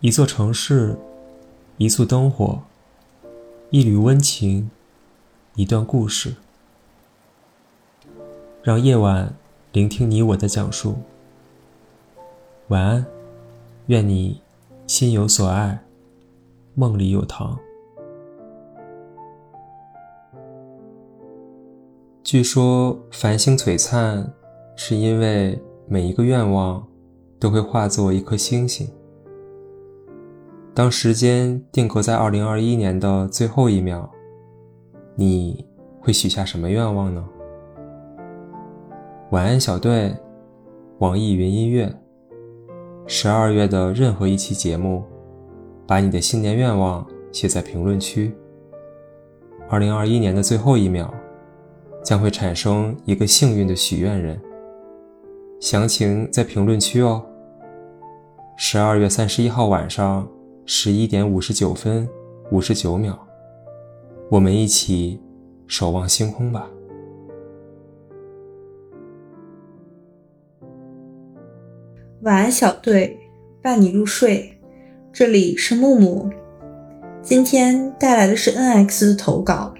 [0.00, 0.94] 一座城市，
[1.78, 2.60] 一簇灯火，
[3.70, 4.70] 一缕温情，
[5.54, 6.34] 一段故事。
[8.62, 9.34] 让夜晚
[9.72, 10.96] 聆听你我的讲述。
[12.68, 13.06] 晚安，
[13.86, 14.42] 愿你
[14.86, 15.82] 心有所爱，
[16.74, 17.58] 梦里有糖。
[22.22, 24.30] 据说繁星璀璨，
[24.76, 25.58] 是因为
[25.88, 26.86] 每一个愿望
[27.40, 28.86] 都会化作一颗星星。
[30.76, 34.06] 当时间定格在二零二一年的最后一秒，
[35.14, 35.66] 你
[36.02, 37.26] 会许下什么愿望呢？
[39.30, 40.14] 晚安，小队。
[40.98, 41.90] 网易云音乐。
[43.06, 45.02] 十二月的任何一期节目，
[45.86, 48.34] 把你的新年愿望写在评论区。
[49.70, 51.10] 二零二一年的最后一秒，
[52.02, 54.38] 将会产生一个幸运的许愿人。
[55.58, 57.24] 详情在评论区哦。
[58.58, 60.28] 十二月三十一号晚上。
[60.68, 62.08] 十一点五十九分
[62.50, 63.16] 五十九秒，
[64.28, 65.20] 我们一起
[65.68, 66.68] 守望星空吧。
[72.22, 73.16] 晚安，小队，
[73.62, 74.58] 伴你入睡。
[75.12, 76.28] 这里是木木，
[77.22, 79.72] 今天带来的是 NX 的投稿。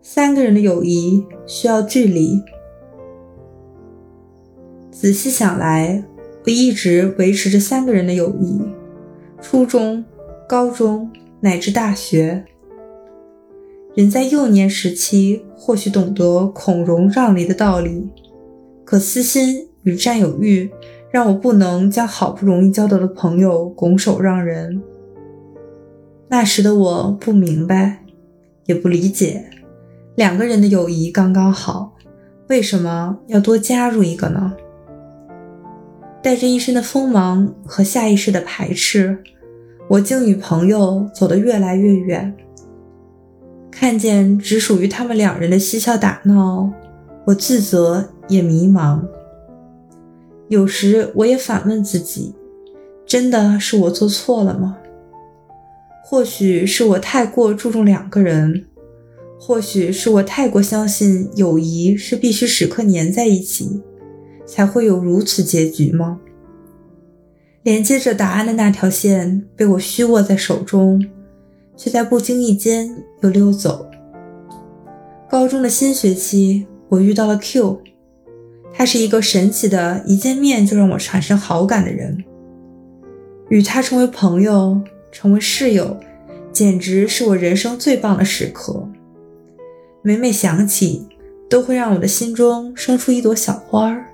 [0.00, 2.42] 三个人的友谊需要距离。
[4.90, 6.02] 仔细想来，
[6.46, 8.58] 我一直维持着三个人的友谊。
[9.40, 10.04] 初中、
[10.48, 12.44] 高中乃至大学，
[13.94, 18.08] 人在幼年时期或许懂得孔融让梨的道理，
[18.84, 20.70] 可私心与占有欲
[21.10, 24.82] 让我不能将好不容易交到的朋友拱手让人。
[26.28, 28.04] 那时的我不明白，
[28.66, 29.48] 也不理解，
[30.16, 31.96] 两个人的友谊刚刚好，
[32.48, 34.54] 为什么要多加入一个呢？
[36.22, 39.18] 带着一身的锋芒和下意识的排斥，
[39.88, 42.34] 我竟与朋友走得越来越远。
[43.70, 46.70] 看见只属于他们两人的嬉笑打闹，
[47.26, 49.00] 我自责也迷茫。
[50.48, 52.34] 有时我也反问自己：
[53.06, 54.78] 真的是我做错了吗？
[56.04, 58.64] 或许是我太过注重两个人，
[59.38, 63.80] 或许是我太过相信友谊是必须时刻黏在一起。
[64.48, 66.18] 才会有如此结局吗？
[67.62, 71.06] 连接着答案的那条线被我虚握在手中，
[71.76, 73.86] 却在不经意间又溜走。
[75.28, 77.82] 高中的新学期，我遇到了 Q，
[78.72, 82.24] 他是一个神奇的，一见面就让我产生好感的人。
[83.50, 84.80] 与他成为朋友，
[85.12, 85.98] 成为室友，
[86.52, 88.88] 简直是我人生最棒的时刻。
[90.00, 91.06] 每每想起，
[91.50, 94.06] 都会让我的心中生出一朵小花儿。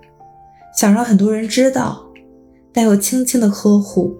[0.76, 2.04] 想让很多人知道，
[2.72, 4.14] 但又轻轻的呵护。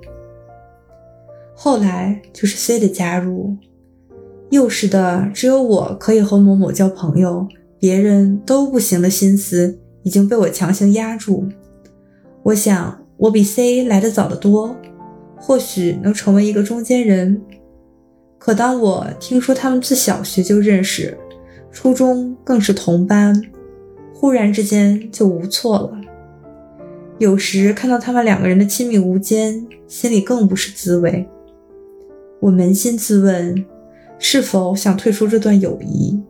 [1.55, 3.57] 后来就是 C 的加入，
[4.51, 7.47] 幼时的只有我可以和某某交朋友，
[7.79, 11.49] 别人都不行的心思已经被我强行压住。
[12.43, 14.77] 我想我比 C 来的早得多，
[15.37, 17.41] 或许能成为一个中间人。
[18.39, 21.17] 可当我听说他们自小学就认识，
[21.73, 23.43] 初中更是同班，
[24.13, 26.01] 忽然之间就无措了。
[27.19, 31.29] 有时看到他们两个人的亲密无间，心里更不是滋味。
[32.41, 33.65] 我扪心自问，
[34.19, 36.21] 是否想退出这段友谊？